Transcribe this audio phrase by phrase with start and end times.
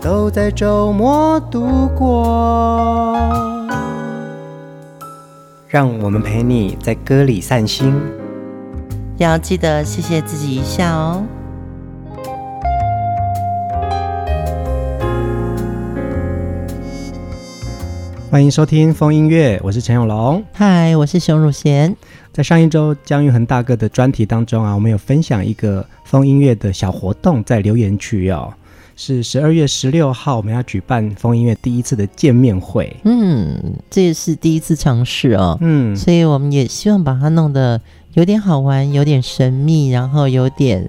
[0.00, 3.68] 都在周末度过，
[5.68, 7.94] 让我们陪你在歌里散心，
[9.18, 11.22] 要记得谢谢自己一下哦。
[18.30, 21.94] 欢迎收听风音乐，我是陈永龙，嗨，我是熊汝贤。
[22.32, 28.50] 在上一周姜育恒大哥的专题当中啊，我们有分享一个风音乐的小活动，在留言区哦。
[29.02, 32.94] 是十二月十六号，我们要举办风音乐第一次的见面会。
[33.04, 35.56] 嗯，这也是第一次尝试哦。
[35.62, 37.80] 嗯，所以我们也希望把它弄得
[38.12, 40.86] 有点好玩，有点神秘，然后有点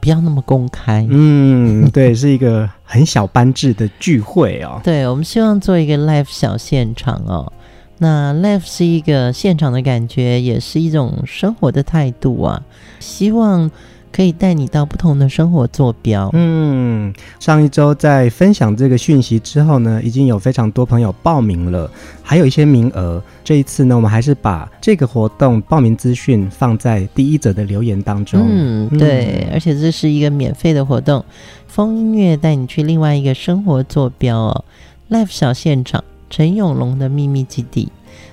[0.00, 1.06] 不要那么公开。
[1.08, 4.80] 嗯，对，是一个很小班制的聚会哦。
[4.82, 7.52] 对，我们希望做一个 live 小现场哦。
[7.98, 12.60] 那 live 是一个现场的感觉，也是一种生活的态度啊。
[12.98, 13.70] 希望。
[14.12, 16.30] 可以带你到不同的生活坐标。
[16.34, 21.90] 嗯，上一周在分享这个讯息之后呢，已经有非常多朋友报名了，
[22.22, 23.22] 还有一些名额。
[23.42, 28.46] 这一次呢，我们还是把这个活动报名资讯放在第一则的留言当中。
[28.46, 31.24] 嗯，对，而且这是一个免费的活动，
[31.66, 34.64] 风音乐带你去另外一个生活坐标哦
[35.10, 37.90] ，Live 小现场，陈永龙的秘密基地。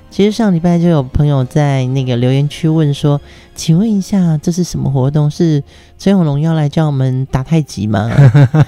[0.10, 3.20] 其实上礼拜就有朋友在那个留言区问说
[3.56, 5.30] ：“请问一下，这是什么活动？
[5.30, 5.64] 是
[5.98, 8.10] 陈永龙要来教我们打太极吗？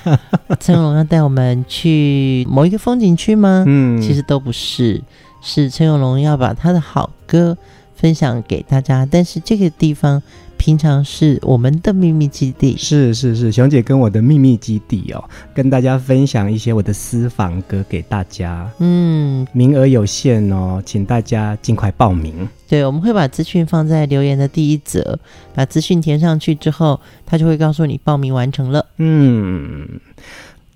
[0.60, 5.02] 陈永龙要带我们去某一个风景区吗？”嗯，其实都不是，
[5.42, 7.58] 是陈永龙要把他的好歌
[7.96, 9.08] 分享给大家。
[9.10, 10.22] 但是这个地方。
[10.62, 15.24] 平常是我们的秘密基地，是是是，熊姐跟我的秘密基地哦，
[15.56, 18.70] 跟大家分享一些我的私房歌给大家。
[18.78, 22.48] 嗯，名额有限哦，请大家尽快报名。
[22.68, 25.18] 对，我们会把资讯放在留言的第一则，
[25.56, 28.86] 把资讯填上去之后，他就会告诉你报名完成了。
[28.98, 30.00] 嗯，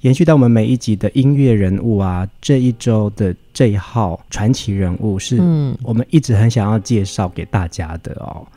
[0.01, 8.47] 延续到我们每一集的音乐人物啊，这一周的这一号传奇人物是，嗯，我们一直很想要介绍给大家的哦。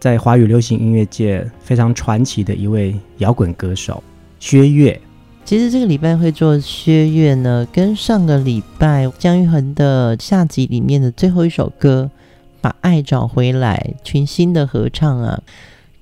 [0.00, 4.02] 在华语流行音乐界非常传奇的一位摇滚歌手
[4.40, 4.98] 薛岳。
[5.44, 12.10] 其实这个礼拜会做薛岳呢，跟上个礼拜姜育恒的下集里面的最后一首歌
[12.60, 15.42] 《把爱找回来》群星的合唱啊，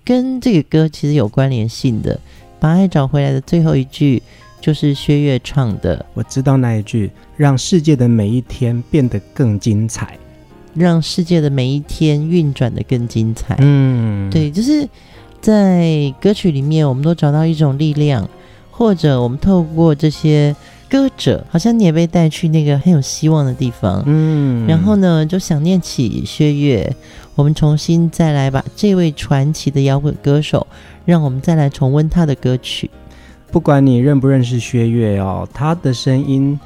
[0.05, 2.15] 跟这个歌其实有关联性的。
[2.61, 4.23] 《把爱找回来》的最后一句
[4.61, 10.19] 就是薛岳唱的，我知道那一句，让世界的每一天变得更精彩。
[10.79, 13.57] 让世界的每一天运转的更精彩。
[13.59, 14.89] 嗯，对，就是
[15.41, 18.29] 在歌曲里面，我们都找到一种力量，
[18.71, 20.55] 或者我们透过这些
[20.89, 24.03] 歌者，好像你也被带去那个很有希望的地方。
[24.07, 26.97] 嗯，然后呢，就想念起薛岳，
[27.35, 30.67] 我们重新再来把这位传奇的摇滚歌手，
[31.05, 32.91] 让我们再来重温他的歌曲。
[33.51, 36.59] 不管你认不认识薛岳哦，他的声音。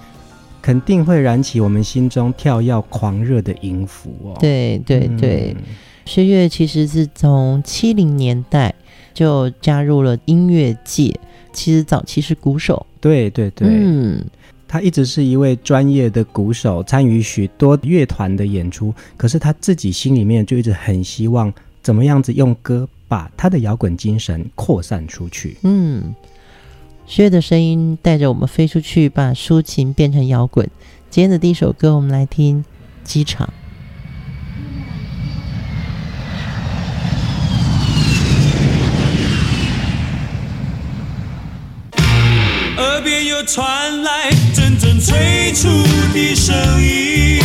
[0.63, 4.37] 肯定会燃起我们心中跳跃狂热的音符哦。
[4.39, 5.65] 对对对，嗯、
[6.07, 8.73] 薛岳其实是从七零年代
[9.13, 11.13] 就加入了音乐界，
[11.53, 12.87] 其实早期是鼓手。
[13.01, 14.25] 对对对，嗯，
[14.69, 18.95] 他一直是一位专业的鼓手，参与许多乐团的演出。
[19.17, 21.53] 可是他自己心里面就一直很希望，
[21.83, 25.57] 怎么样子用歌把他的摇滚精神扩散出去。
[25.63, 26.15] 嗯。
[27.15, 30.67] 薛的声音带着我们飞出去，把抒情变成摇滚。
[31.11, 32.65] 今天的第一首歌，我们来听
[33.07, 33.53] 《机场》。
[42.81, 45.69] 耳边又传来阵阵催促
[46.15, 47.43] 的声音，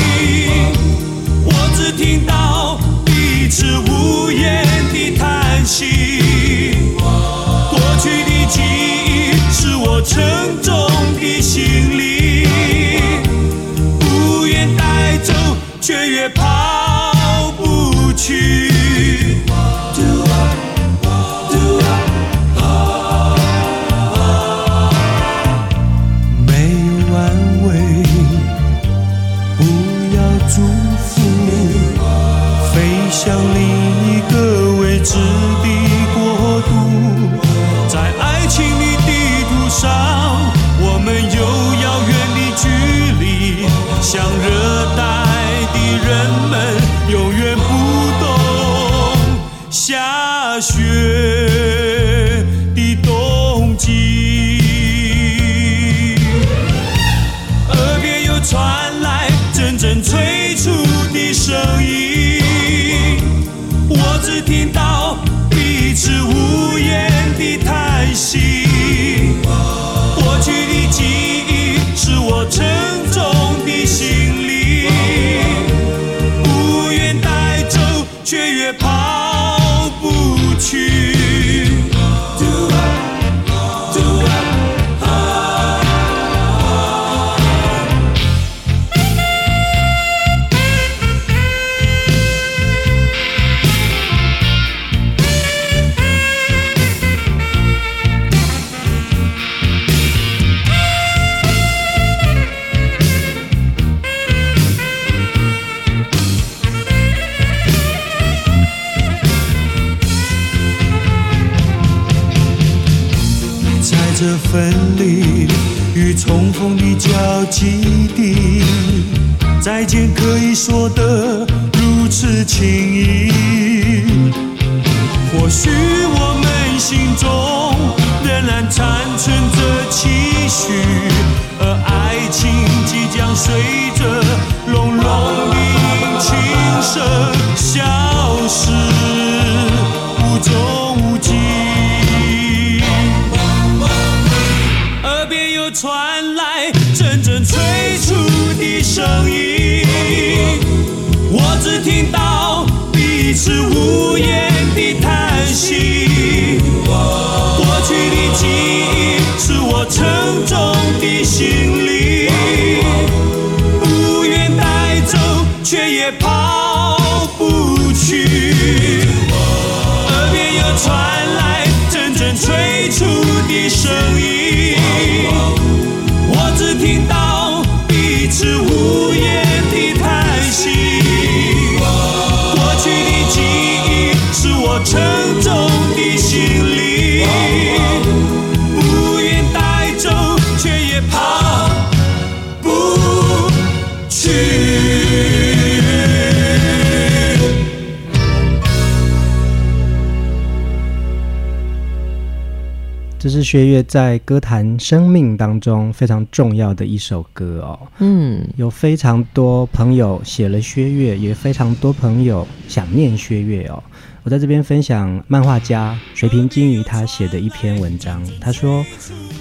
[203.38, 207.80] 是薛岳在歌坛生命当中非常重要的一首歌哦。
[208.00, 213.84] 嗯，有非常多朋友写了薛岳，也非常多朋友想念薛岳哦。
[214.24, 218.84] 我在这边分享漫画家水平金鱼他写的一篇文章，他说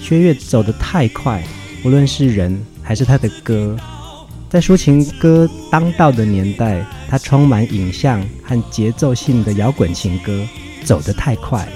[0.02, 1.42] 薛岳走得太快，
[1.82, 3.75] 无论是人还是他的歌，
[4.50, 10.46] 在抒情歌当道的年代，他充满影像和节奏性的摇滚情歌
[10.84, 11.66] 走得太快。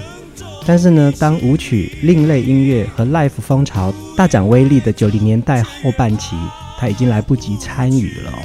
[0.66, 6.36] 但是呢，当舞曲、另类音乐和 life 风潮大展威力的九零年代后半期，
[6.78, 8.38] 他已经来不及参与了哦。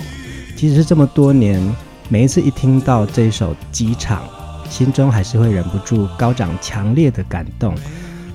[0.55, 1.61] 即使是这么多年，
[2.09, 4.23] 每一次一听到这首《机场》，
[4.71, 7.75] 心中还是会忍不住高涨强烈的感动。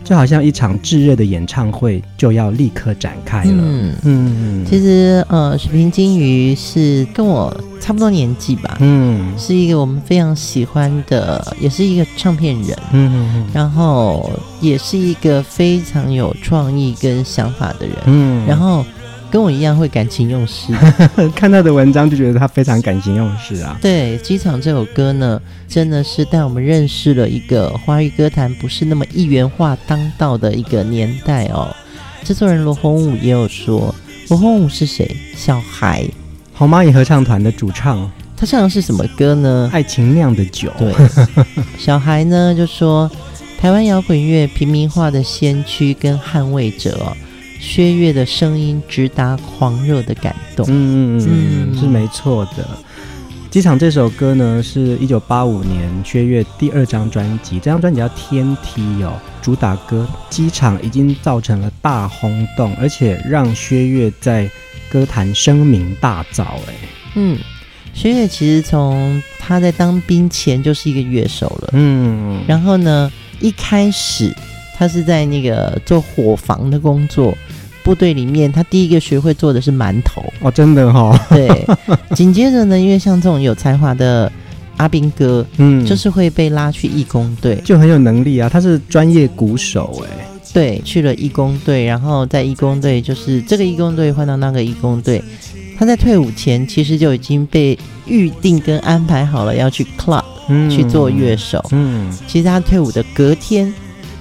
[0.02, 3.52] 就好像一场炙热的演唱会就要立刻展开了。
[3.52, 8.76] 嗯嗯，其实呃，水瓶金鱼是跟我差不多年纪吧。
[8.80, 12.78] 嗯，是一个我们非常喜欢的，也是一个唱片人。
[12.92, 17.96] 嗯嗯，然后也是一个非常有创意跟想法的人。
[18.06, 18.84] 嗯，然后。
[19.30, 20.72] 跟我一样会感情用事，
[21.34, 23.78] 看他的文章就觉得他非常感情用事啊。
[23.80, 31.74] 对，《机场》这首歌呢，真的是带我们认识了一个华语歌坛不是那么一元化当道的一个年代哦。
[32.24, 33.94] 制作人罗红武也有说，
[34.28, 35.16] 罗红武是谁？
[35.36, 36.04] 小孩，
[36.52, 38.10] 红蚂蚁合唱团的主唱。
[38.36, 39.70] 他唱的是什么歌呢？
[39.72, 40.72] 爱情酿的酒。
[40.78, 40.94] 对，
[41.78, 43.10] 小孩呢就说，
[43.60, 47.16] 台湾摇滚乐平民化的先驱跟捍卫者哦。
[47.60, 52.66] 薛岳的声音直达狂热的感动，嗯嗯嗯，是没错的。
[53.50, 59.12] 机场这首歌呢，是一九八五年薛岳第二张专辑，这张专辑叫《天梯》哦。
[59.42, 64.48] 主打歌《机场》已经造成了大轰动，而且让薛岳在
[64.88, 66.44] 歌坛声名大噪。
[66.44, 66.74] 哎，
[67.16, 67.38] 嗯，
[67.92, 74.34] 薛岳其实从他在当兵前就是一个乐手了，嗯，然后呢，一开始。
[74.78, 77.36] 他是在那个做伙房的工作，
[77.82, 80.22] 部队里面，他第一个学会做的是馒头。
[80.40, 81.20] 哦，真的哈、哦。
[81.30, 81.66] 对，
[82.14, 84.30] 紧接着呢，因为像这种有才华的
[84.76, 88.48] 阿兵哥，嗯，就是会被拉去义工队，就很有能力啊。
[88.48, 95.22] 他是专业鼓手哎，对，去了义工队，然后在义工队，就是这个义工队换到那个义工队，
[95.78, 101.64] 他在退伍前其实就已经被预定跟安排好了要去 club、嗯、去做乐手。
[101.72, 103.72] 嗯，其实他退伍的隔天，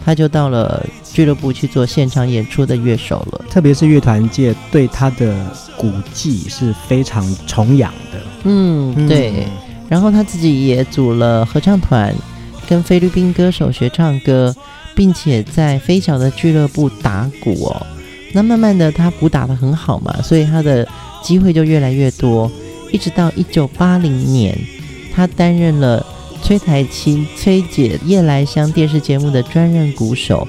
[0.05, 3.45] 他就到了俱乐部去做现场演出的乐手了。
[3.49, 5.35] 特别是乐团界对他的
[5.77, 8.19] 鼓技是非常崇仰的。
[8.43, 9.47] 嗯，对。
[9.87, 12.13] 然后他自己也组了合唱团，
[12.67, 14.55] 跟菲律宾歌手学唱歌，
[14.95, 17.87] 并且在菲侨的俱乐部打鼓哦。
[18.31, 20.87] 那慢慢的，他鼓打得很好嘛，所以他的
[21.23, 22.51] 机会就越来越多。
[22.91, 24.55] 一直到一九八零年，
[25.13, 26.05] 他担任了
[26.41, 30.47] 崔台清、崔姐、夜来香电视节目的专任鼓手，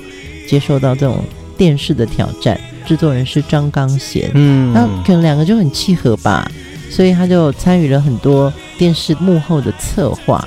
[0.48, 1.22] 接受到这种
[1.56, 2.58] 电视的挑战。
[2.86, 6.50] 制作人是张刚贤，嗯，那可能两个就很契合吧，
[6.90, 10.46] 所以他就参与了很多电视幕后的策划。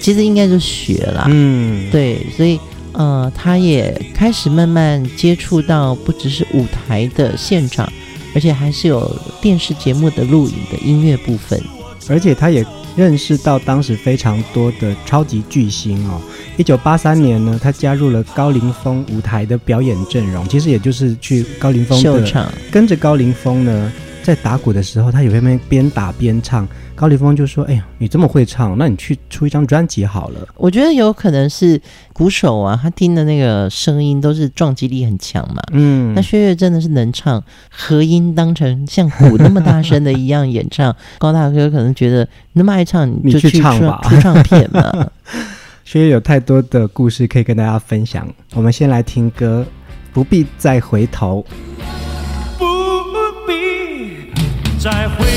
[0.00, 2.58] 其实应该就学了，嗯，对，所以。
[2.94, 7.90] 呃，他也开始慢慢接触到不只是舞台的现场，
[8.34, 11.58] 而且还是有电视节目的录影的音乐部分。
[12.06, 12.62] 而且他也
[12.96, 16.20] 认识到当时非常多的超级巨星哦。
[16.56, 26.66] 一九八三年呢，他加入了高凌风舞台的表演阵容，其实也就是去高凌风的秀场，跟着高凌风呢，在打鼓的时候，他有边边打边唱。
[26.94, 31.80] 高凌风就说：“哎呀，你这么会唱，那你去出一张专辑好了。”我觉得有可能是
[32.12, 35.60] 鼓手啊，他听的那个声音都是撞击力很强嘛。
[35.72, 40.94] 嗯，那薛岳真的是能唱，和音当成像鼓那么大声的一样演唱。
[41.18, 45.08] 高大哥可能觉得那么爱唱，你就去，唱吧，出唱片嘛。
[45.84, 49.66] 薛岳有太多的故事可以跟大家分享，我们先来听歌，
[50.12, 51.44] 不必再回头，
[54.82, 55.31] 再会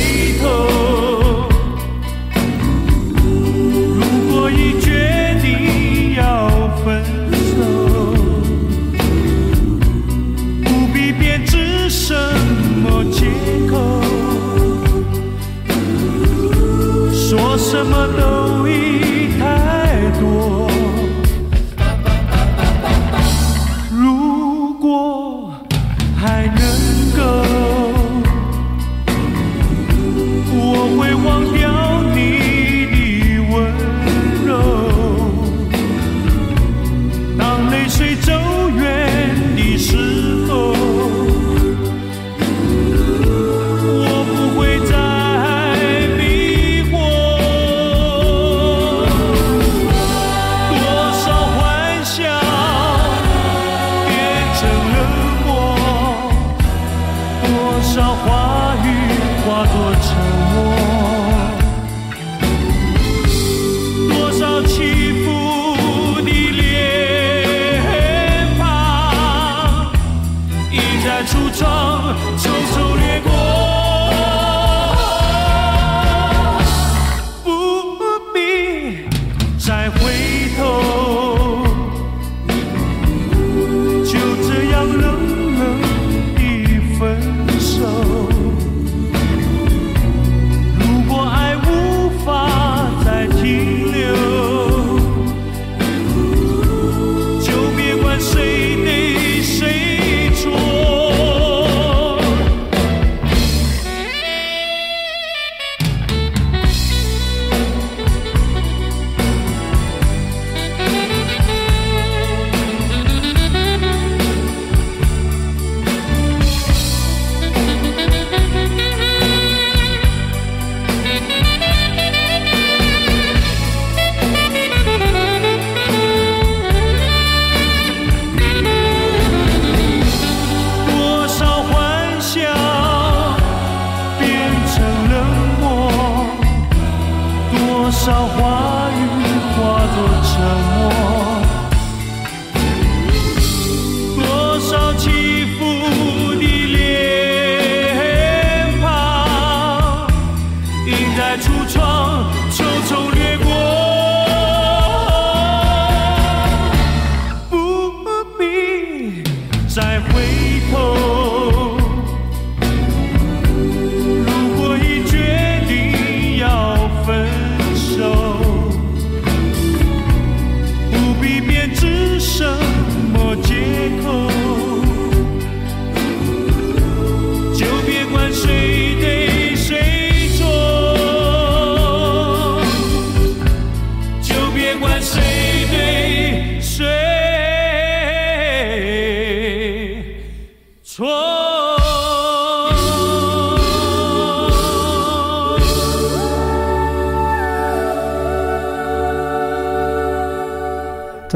[160.69, 161.44] 错。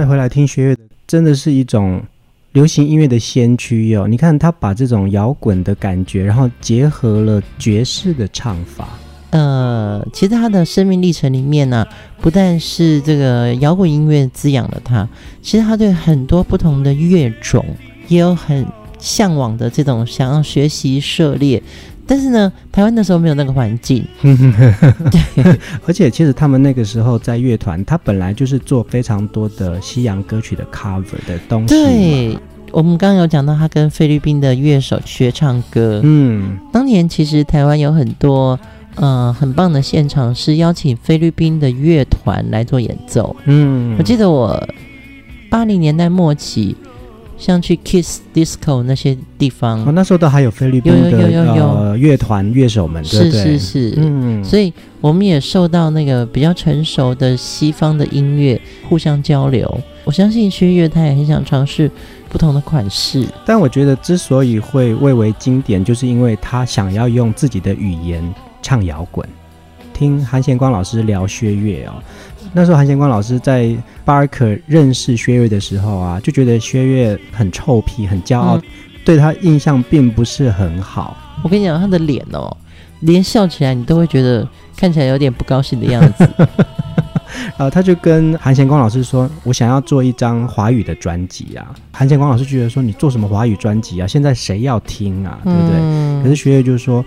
[0.10, 2.02] 回来听薛岳，真的是一种
[2.54, 4.08] 流行音乐的先驱哦。
[4.08, 8.90] 你看他把这种摇滚的感觉，然后结合了爵士的唱法。
[9.30, 11.86] 呃，其实他的生命历程里面呢、
[12.20, 15.08] 不但是这个摇滚音乐滋养了他，
[15.44, 17.64] 其实他对很多不同的乐种
[18.08, 18.66] 也有很
[18.98, 21.62] 向往的这种想要学习涉猎。
[22.12, 24.04] 但是呢，台湾那时候没有那个环境。
[24.20, 31.68] 对， 而且其实他们那个时候在乐团，他本来就是做非常多的西洋歌曲的 cover 的东西。
[31.68, 32.38] 对，
[32.72, 36.02] 我们刚刚有讲到他跟菲律宾的乐手学唱歌。
[36.04, 38.60] 嗯，当年其实台湾有很多
[38.96, 43.36] 呃很棒的现场，是邀请菲律宾的乐团来做演奏。
[43.46, 44.60] 嗯，我记得我
[45.48, 46.76] 八零年代末期。
[47.40, 51.10] 像去 Kiss Disco 那些地方，哦，那时候都还有菲律宾的
[51.44, 59.80] 呃乐团乐手们，对对是是是，嗯，所以我们也受到那个比较成熟的西方的音乐互相交流。
[60.04, 61.90] 我相信薛岳他也很想尝试
[62.28, 68.22] 不同的款式，但我觉得之所以会蔚为经典，就是因为他想要用自己的语言
[68.62, 69.26] 唱摇滚。
[69.94, 71.94] 听韩贤光老师聊薛岳哦。
[72.54, 78.64] 那时候韩贤光老师在巴尔可认识薛岳的时候啊，就觉得薛岳很臭屁、很骄傲，嗯、
[79.06, 81.16] 对他印象并不是很好。
[81.44, 82.56] 我跟你讲，他的脸哦，
[83.02, 86.28] 连笑起来你都会觉得看起来有点不高兴的样子。
[87.58, 94.08] 然后他就跟韩贤光老师说：“我想要做一张华语的专辑啊。”韩贤光老师觉得说：“你做什么华语专辑啊？
[94.08, 95.40] 现在谁要听啊？
[95.44, 97.06] 对不对？”嗯、可是薛岳就是说：“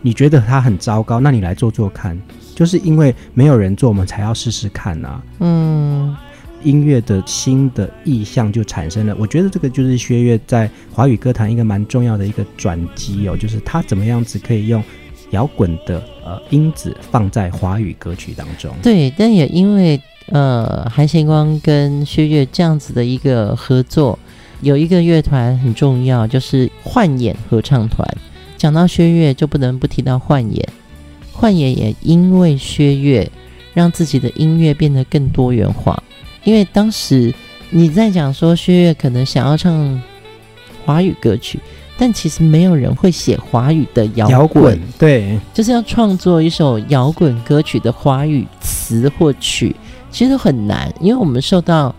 [0.00, 2.16] 你觉得他很糟糕，那你来做做看。”
[2.54, 6.16] 就是因为没有人做，我们才要试试看呐、嗯，
[6.62, 9.14] 音乐的新的意象就产生了。
[9.18, 14.82] 我觉得这个就是薛岳在华语歌坛一个蛮重要的一个转机哦，就是他怎么样子可以用
[15.30, 18.74] 摇滚的呃因子放在华语歌曲当中。
[18.82, 24.18] 对，但也因为呃韩贤光跟薛岳这样子的一个合作，
[24.62, 28.08] 有一个乐团很重要，就是幻眼合唱团。
[28.56, 30.66] 讲到薛岳，就不能不提到幻眼。
[31.34, 33.30] 幻眼也因为薛岳，
[33.74, 36.02] 让自己的音乐变得更多元化。
[36.44, 37.34] 因为当时
[37.70, 40.00] 你在讲说薛岳可能想要唱
[40.84, 41.58] 华语歌曲，
[41.98, 49.74] 但其实没有人会写华语的摇滚，摇滚，对，就是要创作一首摇滚歌曲的华语词或曲，
[50.10, 51.94] 其实都很难，因为我们受到。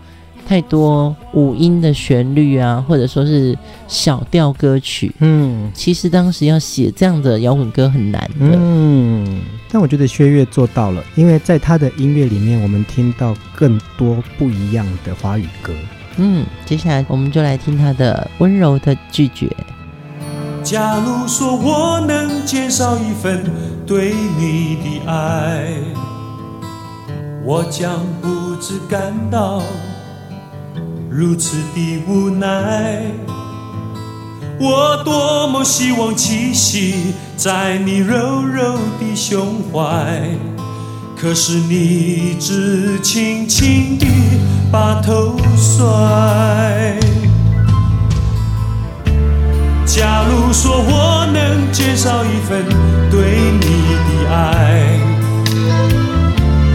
[0.46, 9.40] 太多五音的旋律啊，或者说是小调歌曲，嗯，其实当时要写这样的摇滚歌很难的，嗯，
[9.72, 15.72] 但我觉得薛岳做到了，因为在他的音乐里面，我们听到更多不一样的华语歌，
[16.18, 19.50] 嗯，接下来我们就来听他的温柔的拒绝。
[20.62, 23.44] 假如说我能减少一份
[23.84, 25.72] 对你的爱，
[27.44, 29.60] 我将不知感到。
[31.08, 33.00] 如此的无奈，
[34.58, 40.22] 我多么希望栖息在你柔柔的胸怀，
[41.16, 44.06] 可是你只轻轻地
[44.70, 46.98] 把头甩。
[49.86, 52.62] 假如说我能减少一份
[53.10, 53.20] 对
[53.52, 53.66] 你
[54.06, 54.98] 的爱，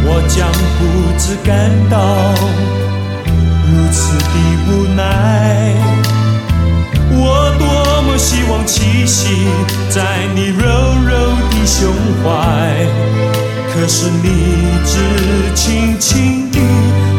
[0.05, 0.79] 我将不
[1.19, 2.90] 知感到。
[3.71, 4.35] 如此的
[4.67, 5.73] 无奈，
[7.11, 9.47] 我多么希望栖息
[9.89, 10.67] 在你柔
[11.07, 11.11] 柔
[11.49, 12.85] 的胸怀，
[13.73, 14.27] 可是你
[14.85, 16.59] 只轻轻地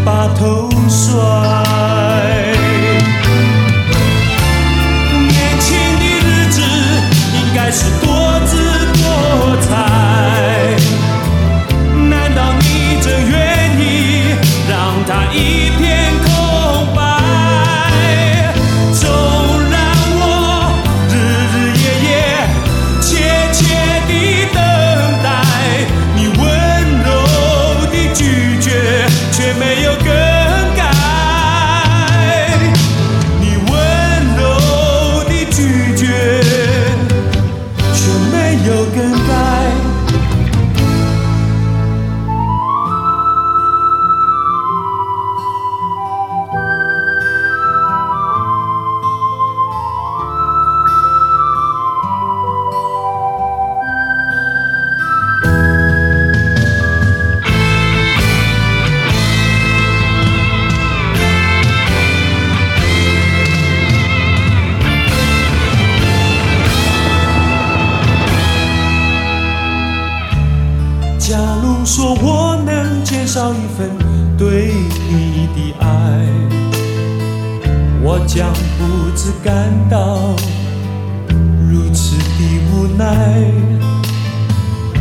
[0.05, 2.62] 把头甩。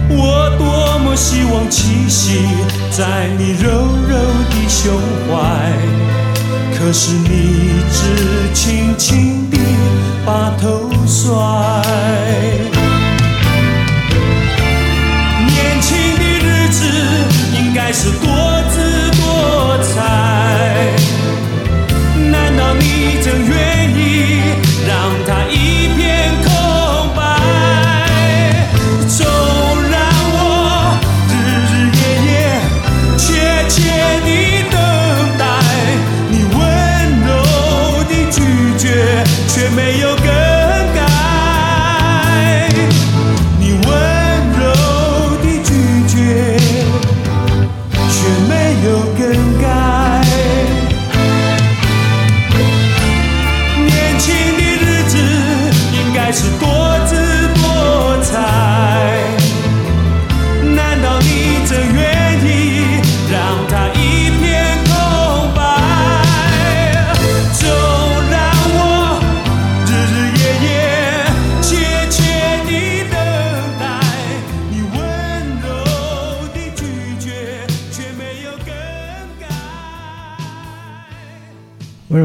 [0.09, 2.39] 我多么希望栖息
[2.91, 3.69] 在你柔
[4.07, 4.15] 柔
[4.49, 5.31] 的胸怀，
[6.77, 9.57] 可是你只轻轻地
[10.25, 11.31] 把头甩。
[15.47, 16.79] 年轻的日子
[17.57, 18.27] 应该是多
[18.69, 18.75] 姿
[19.21, 19.89] 多彩。
[22.29, 23.70] 难道你真愿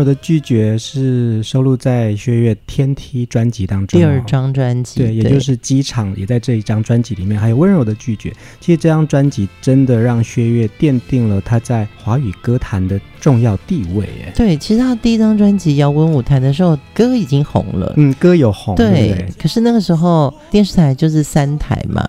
[0.06, 8.30] 的拒绝是收录在薛岳《天梯》专辑当中、哦，第二张专辑，对，也就是《机场》也在这一张专辑里面，还有《温柔的拒绝》。
[8.60, 14.06] 其实这张专辑真的让薛岳奠定了他在华语歌坛的重要地位。
[14.24, 22.06] 哎，对，其实他第一张专辑《摇滚舞台》的时候，歌已经红了，嗯，歌有红，对，对对可是那个时候电视台就是三台嘛。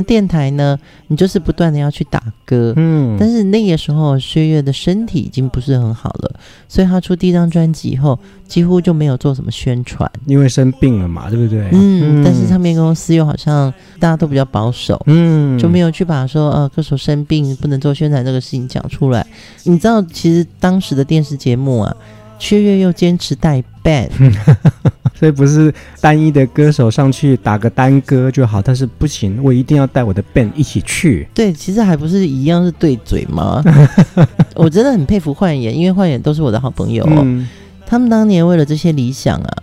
[0.00, 0.78] 那电台呢？
[1.08, 6.32] 你就是不断的要去打歌，嗯，但是那个时候薛岳的身体已经不是很好了，
[6.68, 11.68] 所以他出第一张专辑以后，几乎就没有做什么宣传，因为生病了嘛，对不对？
[11.72, 19.26] 嗯，嗯但是唱片公司又好像大家都比较保守，嗯，就没有去把说呃歌手生病不能做宣传这个事情讲出来。
[19.64, 21.96] 你知道，其实当时的电视节目啊，
[22.38, 24.10] 薛岳又坚持带 band。
[25.20, 31.28] 所以不是单一的歌手上去打个单歌就好，但是不行，我一定要带我的 band 一起去。
[31.34, 33.62] 对，其实还不是一样是对嘴吗？
[34.56, 37.46] 我真的很佩服幻言，因为幻言都是我的好朋友，哦嗯。
[37.86, 39.56] 他们当年为了这些理想啊，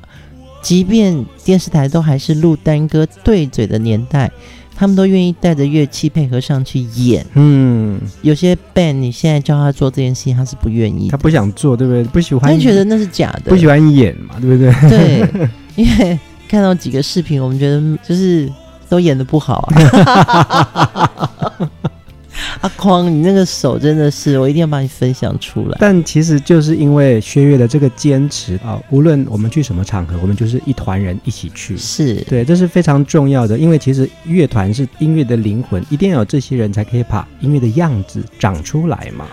[0.61, 4.31] 即便电视台都还是录单歌对嘴的年代，
[4.79, 7.25] 他们都愿意带着乐器配合上去演。
[7.33, 12.03] 嗯，有些 band 你现在叫他做这件事情，他是不愿意，他不想做，对不对？
[12.03, 14.71] 不喜欢，他觉得那是假的，不喜欢演嘛，对不对？
[14.87, 18.47] 对，因为 看到几个视频，我们觉得就是
[18.87, 19.73] 都演的不好啊。
[22.61, 25.77] 阿匡，你那个手真的是，我一定要把你分享出来。
[25.79, 31.77] 但其实就是因为薛岳的这个坚持啊，无论我们去什么场合，我们就是一团人一起去。
[31.77, 33.57] 是对，这是非常重要的。
[33.57, 39.25] 因为其实乐团是音乐的灵魂，一定要有这些人才可以把音乐的样子长出来嘛。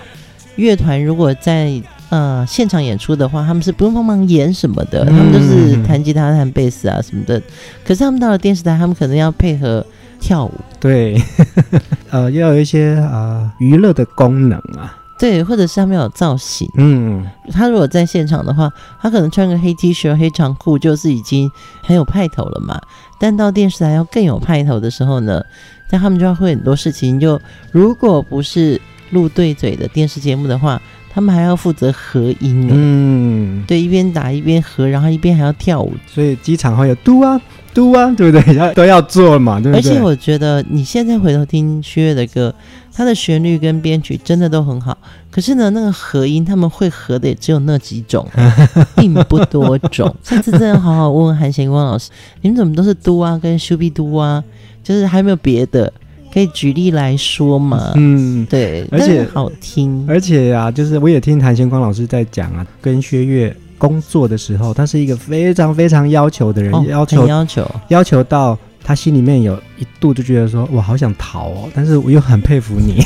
[0.56, 1.72] 乐团如果在
[2.10, 7.40] 呃现场演出的话，他们是不用帮忙演什么的，嗯、他们就是弹吉他、弹贝斯啊什么的。
[7.84, 9.84] 可是他们到了电视台，他们可能要配合。
[10.24, 11.20] 跳舞对，
[12.08, 21.50] 呃，要有一些啊娱乐的功能啊，对，或者是他们有造型，嗯，他如果在现场的话，他可能穿个黑 T 恤、黑长裤，就是已经
[21.82, 22.80] 很有派头了嘛。
[23.18, 25.42] 但到电视台要更有派头的时候呢，
[25.90, 27.20] 但他们就要会很多事情。
[27.20, 27.38] 就
[27.70, 30.80] 如果不是录对嘴的电视节目的话，
[31.12, 37.38] 他们还要负责合音，嗯，对，一边打一边合，然后一边还要跳舞，所以机场会有嘟啊。
[37.74, 38.54] 都啊，对不对？
[38.56, 39.90] 要都要做嘛，对不对？
[39.90, 42.54] 而且我觉得你现在回头听薛岳的歌，
[42.92, 44.96] 他的旋律跟编曲真的都很好。
[45.30, 48.26] 可是呢，那个合音他们会合的也只有那几种，
[48.96, 50.14] 并不多种。
[50.22, 52.08] 下次真的好好问问韩贤光老师，
[52.42, 54.42] 你们怎么都是都啊跟修比都啊？
[54.82, 55.92] 就是还有没有别的
[56.32, 57.92] 可以举例来说嘛？
[57.96, 60.04] 嗯，对，而且好听。
[60.08, 63.54] 而且啊，就是我也听韩贤光老师在讲啊，跟薛岳。
[63.78, 73.02] 工作的时候，他是一个非常非常要求的人，哦、要求要求要求到他心里面有一度就觉得说，我好想逃哦，但是我又很佩服你。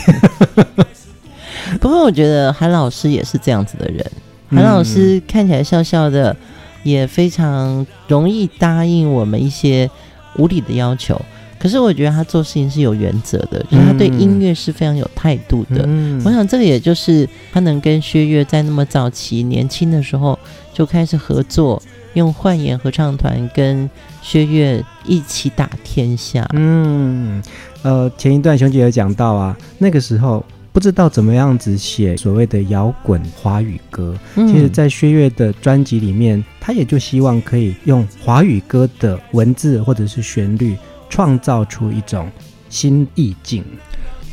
[1.81, 4.05] 不过我觉得韩老师也是这样子的人，
[4.49, 6.35] 韩老师看起来笑笑的，
[6.83, 9.91] 也非常容易答应我们一些
[10.37, 11.21] 无理的要求。
[11.59, 15.85] 可是我觉得他做事情是有原则的，就是他对音乐是非常有态度的。
[15.87, 20.39] 嗯，我想这个也就是他能跟薛岳在那么早期年轻的时候
[20.73, 21.83] 就开始合作，
[22.15, 23.89] 用幻言合唱团跟
[24.23, 26.49] 薛岳一起打天下。
[26.53, 27.43] 嗯，
[27.83, 30.45] 呃，前一段熊姐有讲到啊，那个时候。
[30.71, 34.17] 不知道怎么样子写所谓的摇滚华语歌。
[34.37, 40.77] 嗯、其实，在薛岳的专辑里面，他也就希望可以用华语歌的文字或者是旋律，
[41.09, 42.31] 创造出一种
[42.69, 43.65] 新意境。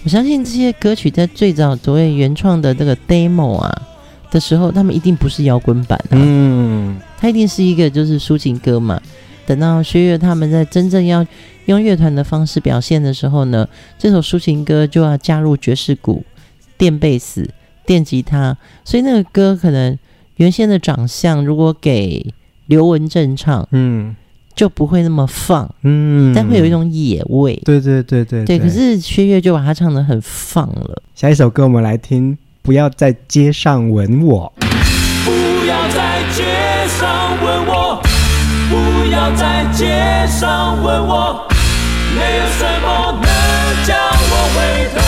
[0.04, 3.82] 我相信这些歌曲在最早所谓原创的这个 demo 啊
[4.30, 9.02] 的时候，他们一定不是摇滚版啊，嗯，它一定是一个就是抒情歌嘛。
[9.48, 11.26] 等到薛岳他们在真正要
[11.66, 16.24] 用乐团的方式表现的时候呢，这首抒情歌就要加入爵士鼓、
[16.78, 17.50] 电贝斯、
[17.86, 19.98] 电吉他，所以那个歌可能
[20.36, 22.34] 原先的长相如果给
[22.68, 24.16] 刘文正唱，嗯。
[24.56, 28.58] 就不会那么放，嗯，但会有一种野味，对对对对对。
[28.58, 31.02] 可是薛岳就把它唱得很放了。
[31.13, 34.54] 下一首歌我们来听，不要在街上吻我。
[35.26, 35.32] 不
[35.68, 36.44] 要在街
[36.88, 38.02] 上吻我，
[38.70, 41.48] 不要在街上吻我，
[42.15, 44.58] 没有什么能将我回
[44.96, 45.05] 头。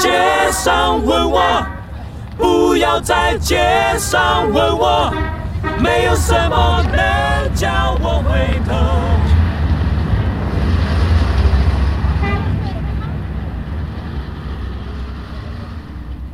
[0.00, 0.08] 街
[0.50, 1.62] 上问我，
[2.38, 3.58] 不要在街
[3.98, 5.12] 上问我，
[5.78, 8.74] 没有什么能叫我回头。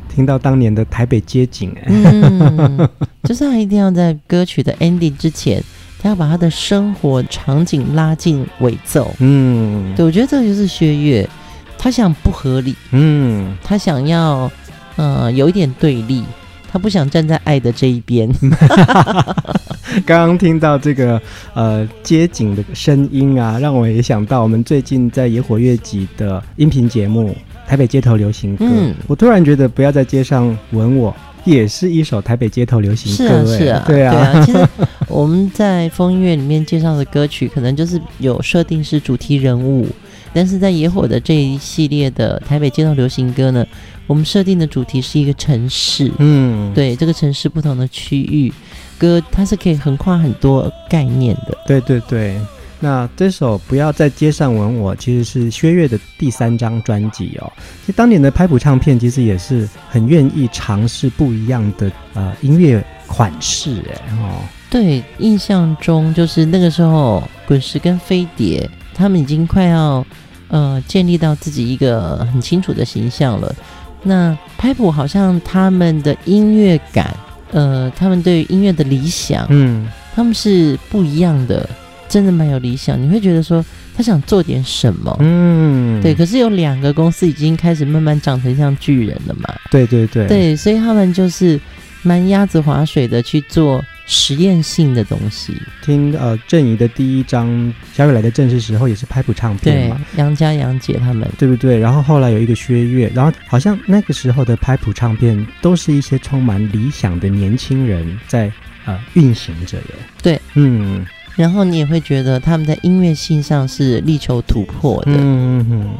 [0.07, 2.89] 听到当年的台北街景，哎，嗯，
[3.23, 5.61] 就是他一定要在歌曲的 ending 之前，
[6.01, 9.13] 他要把他的生活场景拉进尾奏。
[9.19, 11.29] 嗯，对，我觉得这个就是薛岳。
[11.77, 14.51] 他想不合理，嗯，他想要，
[14.95, 16.23] 呃，有一点对立，
[16.71, 18.29] 他不想站在爱的这一边。
[20.05, 21.19] 刚刚听到这个
[21.53, 27.29] 呃街景的声音啊，让我也想到我们最近在野火乐集的音频节目
[27.69, 28.65] 《台北街头流行歌》。
[28.69, 33.45] 嗯，我突然觉得不要在街上吻我，也是一首台北街头流行歌。
[33.45, 34.43] 是啊，是啊，对啊，对啊。
[34.45, 34.67] 其实
[35.07, 39.87] 我们在风音乐里面介绍的歌曲，可能就是有设定是主题人物。
[40.33, 43.65] 但是在野火的这一系列的台北街头流行歌呢，
[44.05, 48.51] 我们设定的主题是一个城市，嗯，对，这个城市不同的区域，
[48.97, 51.57] 歌它是可以横跨很多概念的。
[51.65, 52.39] 对对对。
[52.79, 57.51] 那这首《不要在街上吻我》其实是薛岳的第三张专辑哦。
[57.81, 64.41] 其实当年的拍谱唱片其实也是很愿意尝试不一样的呃音乐款式哎哦。
[64.69, 70.05] 对，印象中就是那个时候，滚石跟飞碟他们已经快要
[70.47, 73.55] 呃建立到自己一个很清楚的形象了。
[74.03, 77.15] 那拍谱好像他们的音乐感，
[77.51, 81.69] 呃，他们对音乐的理想，嗯，他们是不一样的。
[82.09, 86.15] 真的蛮有理想，你会觉得说他想做点什么，嗯，对。
[86.15, 91.59] 可是有两个公司已经开始慢慢长成像巨人了嘛，对对对，对，所以他们就是
[92.03, 95.55] 蛮鸭子划水的去做实验性的东西。
[95.83, 97.47] 听呃郑怡的第一张
[97.93, 101.77] 《小雨来的正是时候》也是拍谱唱片嘛，对，杨家杨姐他们，对不对？
[101.77, 108.51] 然后后来有一个薛岳，然后好像那个时候的拍谱唱片都是一些充满理想的年轻人在
[108.85, 111.05] 呃运行着耶，对，嗯。
[111.35, 115.11] 然后你也会觉得他们在音乐性上是力求突破的。
[115.11, 115.95] 嗯嗯嗯。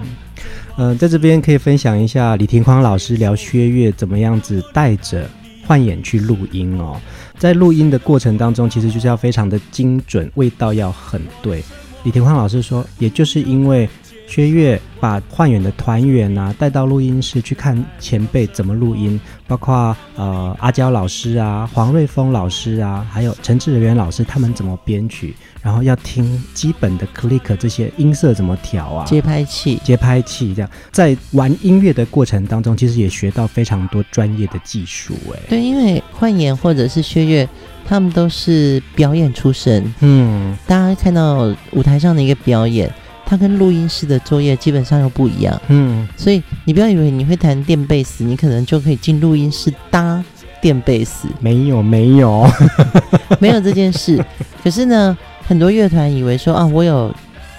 [0.75, 5.29] 呃，在这边可以分享一下李廷匡老师聊薛岳怎么样子带着
[5.63, 6.99] 幻眼去录音哦。
[7.37, 11.63] 在录音的过程当中，其实就是要非常的精准，味道要很对。
[12.03, 13.87] 李廷焕老师说，也就是因为。
[14.29, 25.33] 薛岳把幻远的团员啊带到录音室去看前辈怎么录音，包括呃阿娇老师啊、黄瑞峰老师啊，还有陈志源老师他们怎么编曲，
[25.67, 35.13] 然后要听基本的 click 这些音色怎么调啊，节拍器、节拍器这样，在玩音乐的过程当中，其实也学到非常多专业的技术。
[35.33, 37.45] 哎，对，因为幻眼或者是薛岳，
[37.85, 42.89] 他们都是表演出身，嗯，大家看到舞台上的一个表演。
[43.25, 50.23] 它跟录音室的作业基本上又不一样，嗯，所以你不要以为你会弹电贝斯，你可能就可以进录音室搭
[50.61, 52.49] 电贝斯，没有，没有，
[53.41, 54.23] 没有这件事。
[54.63, 57.15] 可是呢，很多乐团以为说啊，我有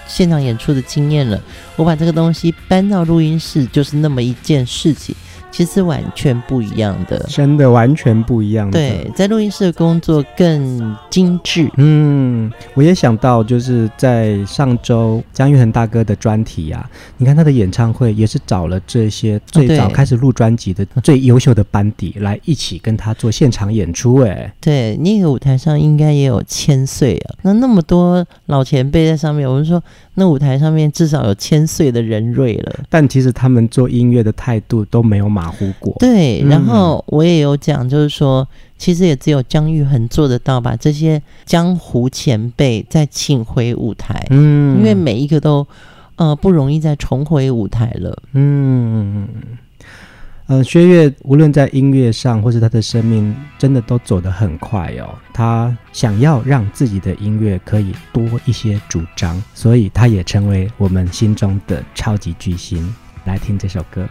[0.07, 1.41] 现场演出的经验了，
[1.75, 5.15] 我把这个东西搬到录音室就是那么一件事情。
[5.51, 8.79] 其实完全不一样的，真的完全不一样的。
[8.79, 11.69] 对，在录音室的工作更精致。
[11.77, 24.17] 嗯，我也想到，就是在上周姜育恒大哥的专题啊，你看他的演唱会也是找了这些最早开始录专辑的最优秀的班底来一起跟他做现场演出。
[24.21, 29.81] 哎，对，那个舞台上应该也有千岁啊，那那么多老前辈在上面，我们说
[30.19, 32.81] 那舞台上面至少有千岁的人瑞了。
[32.89, 45.65] 但其实他们做音乐的态度都没有马虎过，对，然后我也有讲，就是说，嗯、其实也只有姜育恒做得到，把这些江湖前辈再请回舞台，嗯，因为每一个都，
[46.17, 49.27] 呃，不容易再重回舞台了，嗯，
[50.49, 62.91] 呃，薛岳无论在音乐上或是他的生命，真的都走得很快哦，他想要让自己的音乐可以多一些主张，所以他也成为我们心中的超级巨星，
[63.25, 64.09] 来听这首歌。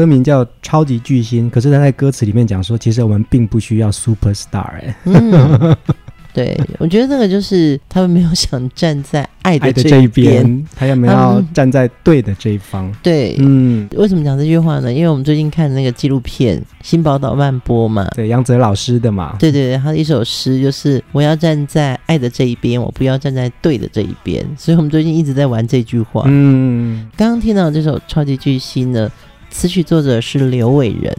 [0.00, 4.94] 歌名叫《超级巨星》，可是他在歌词里面讲说，其实我们并不需要 super star 哎、欸。
[5.04, 5.76] 嗯
[6.32, 12.90] 对，我觉得那个就是他们没有想站在爱的这一边，他有没有要站在对的这一方？
[13.02, 14.92] 对，嗯，为什么讲这句话呢？
[14.92, 26.22] 因为我们最近看那个纪录片《新宝岛漫播》嘛，对，杨泽老师的嘛，对对对，他的一首诗就是“我要站在爱的这一边，我不要站在对的这一边”，所以我们最近一直在玩这句话。
[26.26, 29.10] 嗯，刚刚听到这首《超级巨星》呢，
[29.50, 31.16] 词曲作者是刘伟仁，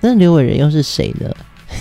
[0.00, 1.30] 那刘伟仁又是谁呢？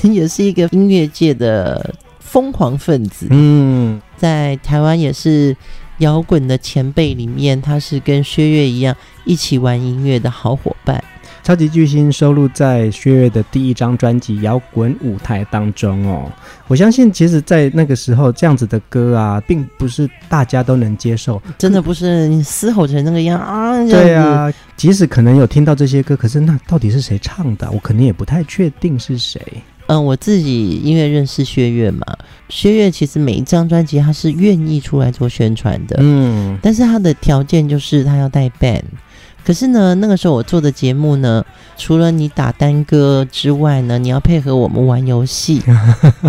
[0.13, 1.95] 也是一个音乐界的。
[2.19, 5.55] 疯狂分子，嗯，在台湾也是
[5.99, 11.01] 摇滚的前辈里面，他是跟薛岳一样一起玩音乐的好伙伴。
[11.47, 16.29] 超级巨星收录在薛岳的第一张专辑《摇滚舞台》当中哦。
[16.67, 23.81] 我相信，其实，在那个时候，这样子的歌啊，并不是大家都能接受，真的不是你嘶吼成那个样啊。
[23.85, 29.41] 对啊，即使可能有听到这些歌，可是那到底是谁唱的，我肯定也不太确定是谁。
[29.85, 32.05] 嗯，我自己因为认识薛岳嘛，
[32.49, 38.83] 薛岳其实每一张专辑他是愿意出来做宣传的，嗯，但是他的条件就是他要带 band。
[39.47, 41.41] 可是呢，那个时候我做的节目呢，
[41.77, 45.63] 除了你打单歌之外呢，你要配合我们玩游戏，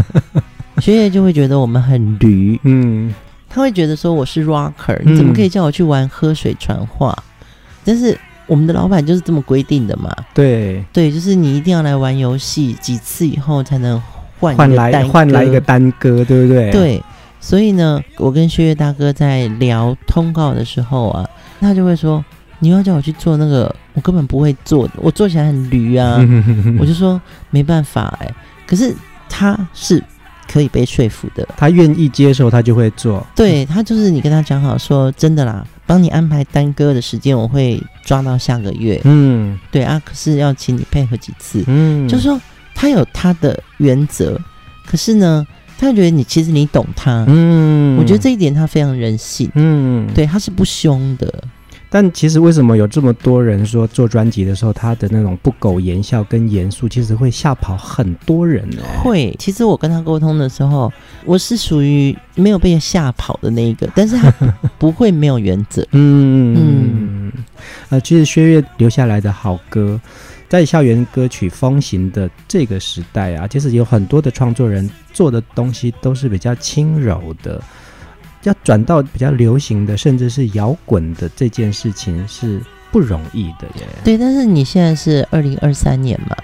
[0.79, 3.13] 薛岳就会觉得我们很驴，嗯，
[3.49, 7.13] 他会觉得说我是 rocker，你怎么可以叫我去玩喝水传话？
[7.85, 8.17] 但是。
[8.47, 10.11] 我们的老板就是这么规定的嘛？
[10.33, 14.03] 对对，就是你一定要来玩游戏几次以后才能
[14.41, 16.71] 换换来换来一个单歌，对不对？
[16.71, 17.03] 对，
[17.43, 21.29] 所以呢，我跟薛岳大哥在聊通告的时候啊，
[21.61, 22.25] 他就会说
[22.59, 26.19] ：“你要叫我去做那个，我根本不会做的，我做起来很驴啊。”
[26.79, 28.35] 我就说没办法哎、欸，
[28.67, 28.95] 可是
[29.29, 30.03] 他是。
[30.51, 33.23] 可以被说服的，他愿意接受，他就会做。
[33.37, 38.99] 对，他就是你跟他讲好说，真的啦，帮你安排耽搁的时间，我会抓到下个月。
[39.05, 41.63] 嗯，对啊，可是要请你配合几次。
[41.67, 42.41] 嗯，就是说
[42.75, 44.41] 他有他的原则，
[44.87, 45.47] 可是呢，
[45.77, 47.27] 他觉得你其实你懂他。
[47.29, 49.51] 嗯，我觉得这一点他非常人性。
[49.55, 51.31] 嗯，对，他是不凶的。
[51.91, 58.83] 但其实为什么有这么多人说做专辑的时候，他的那种不苟言笑跟严肃，其实会吓跑很多人呢？
[59.03, 60.93] 会，其实我跟他沟通的时候，
[61.25, 64.31] 我是属于没有被吓跑的那一个，但是他
[64.79, 65.83] 不会没有原则。
[65.93, 67.33] 嗯嗯，
[67.89, 69.99] 呃，其实薛岳留下来的好歌，
[70.49, 77.63] 在校园歌曲风行的这个时代啊，其实有很多的创作人做的东西都是比较轻柔的。
[78.49, 83.87] 要转到比较流行的，甚至是摇滚的这件事情是不容易的耶。
[84.03, 86.35] 对，但是你现在是二零二三年嘛，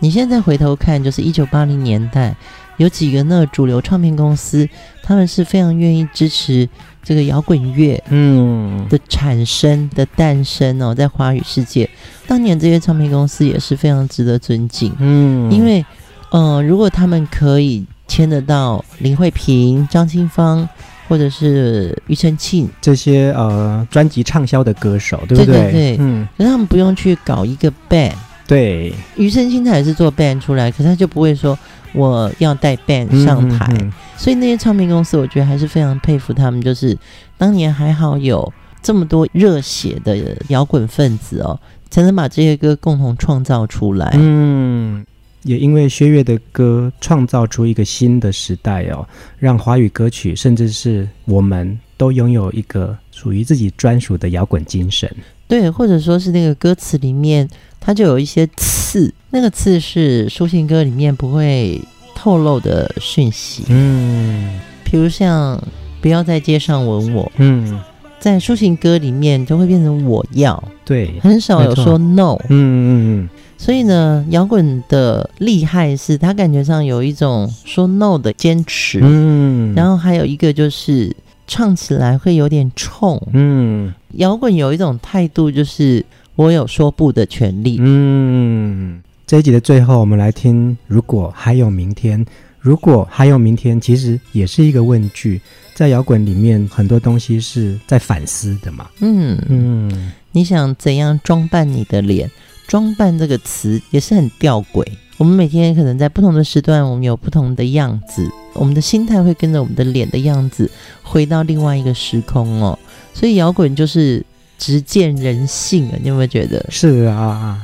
[0.00, 2.34] 你现在回头看，就是一九八零年代
[2.76, 4.68] 有几个那主流唱片公司，
[5.02, 6.68] 他们是非常愿意支持
[7.04, 11.88] 这个摇滚乐嗯的产生的诞生哦，在华语世界，
[12.26, 15.84] 当年这些唱片公司也是非常值得尊敬嗯，因为
[16.32, 20.68] 嗯、呃，如果他们可以签得到林慧萍、张清芳。
[21.12, 25.44] 或者是庾澄庆这些呃专辑畅销的歌手，对不对？
[25.44, 28.14] 对对对，嗯，可是他们不用去搞一个 band。
[28.46, 31.58] 对，庾澄庆他也是做 band 出来，可是他就不会说
[31.92, 33.66] 我要带 band 上台。
[33.72, 33.92] 嗯嗯嗯。
[34.16, 36.96] 所以那些唱片公司，我觉得还是非常佩服他们，就是
[37.36, 38.50] 当年还好有
[38.82, 41.60] 这么多热血的摇滚分子哦，
[41.90, 44.10] 才能把这些歌共同创造出来。
[44.14, 45.04] 嗯。
[45.44, 49.06] 也因为薛岳的歌创造出一个新的时代哦，
[49.38, 55.10] 让华语歌曲甚至是我们都拥有一个属于自己专属的摇滚精神。
[55.48, 61.80] 对，或者说是那个歌词里面，它就有一些刺，那个刺是抒情歌里面不会
[62.14, 63.64] 透露的讯息。
[63.68, 65.62] 嗯，比如像
[66.00, 67.30] 不要在街上吻我。
[67.36, 67.78] 嗯，
[68.22, 70.62] 在抒情歌里面就会变成我要。
[70.84, 72.38] 对，很少有说 no。
[72.48, 72.86] 嗯嗯
[73.24, 73.28] 嗯。
[73.58, 81.14] 所以呢，摇滚的厉害是他感觉上有一种说 no 的坚持，嗯，然后还有一个就是
[81.48, 86.04] 唱起来会有点冲，嗯，摇滚有一种态度就是
[86.36, 89.02] 我有说不的权利，嗯。
[89.26, 92.24] 这一集的最后，我们来听，如果还有明天，
[92.62, 95.40] 如果还有明天，其实也是一个问句，
[95.74, 102.30] 在摇滚里面很多东西是在反思的嘛，嗯嗯，你想怎样装扮你的脸？
[102.68, 104.86] 装扮这个词也是很吊诡。
[105.18, 110.70] 我们每天可能在不同的时段，我们有不同的样子，我们的心态会跟着我们的脸的样子
[111.02, 112.78] 回到另外一个时空哦。
[113.12, 114.24] 所以摇滚就是
[114.56, 116.64] 直见人性啊，你有没有觉得？
[116.70, 117.60] 是啊，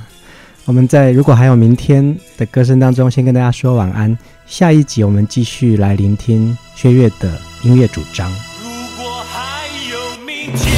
[0.64, 4.18] 我们在如果还有明天的歌声当中，先跟大家说晚安。
[4.48, 8.30] 下一集我们继续来聆听薛岳的音乐主张。
[8.62, 10.77] 如果还有明天。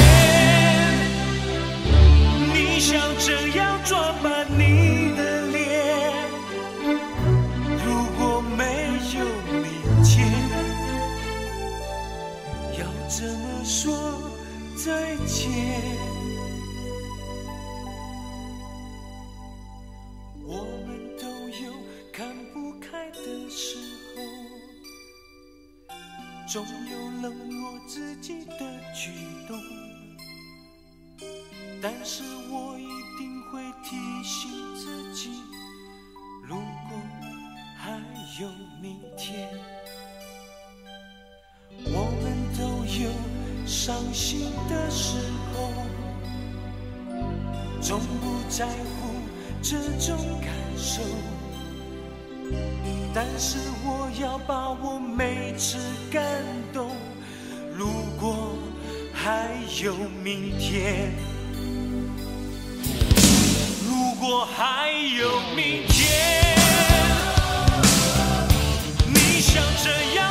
[31.81, 35.31] 但是我一定会提醒自己，
[36.47, 36.99] 如果
[37.75, 37.99] 还
[38.39, 38.47] 有
[38.79, 39.49] 明天。
[41.85, 43.09] 我们都有
[43.65, 45.17] 伤心的时
[45.55, 45.71] 候，
[47.81, 49.15] 从不在乎
[49.63, 51.01] 这种感受，
[53.11, 55.79] 但是我要把握每次
[56.11, 56.21] 感
[56.71, 56.91] 动。
[57.75, 57.87] 如
[58.19, 58.55] 果
[59.11, 59.49] 还
[59.83, 61.11] 有明天，
[64.21, 66.55] 果还有明天，
[69.07, 70.30] 你想这样？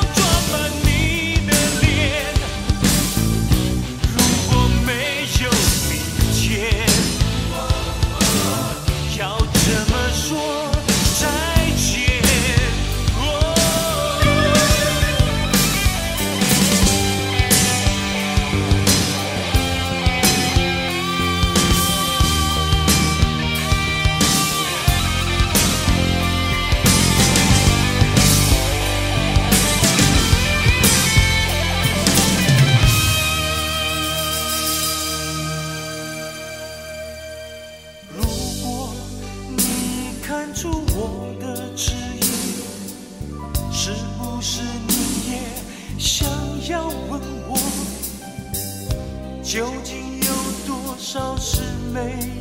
[49.51, 50.29] 究竟有
[50.65, 51.61] 多少事
[51.93, 51.99] 没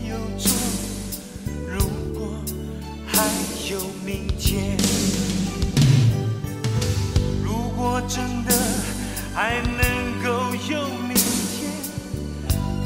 [0.08, 0.52] 有做
[1.68, 1.80] 如
[2.14, 2.36] 果
[3.08, 3.26] 还
[3.72, 4.78] 有明天
[7.44, 8.54] 如果真的
[9.34, 11.74] 还能够有明天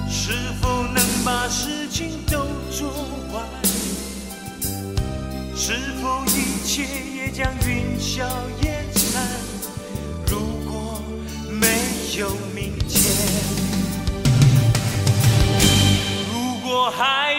[0.10, 2.90] 是否能把事情都做
[3.34, 3.44] 完？
[5.54, 8.26] 是否一切也将云消
[8.62, 9.22] 烟散？
[10.28, 11.02] 如果
[11.50, 11.68] 没
[12.18, 12.30] 有
[16.92, 17.33] 说。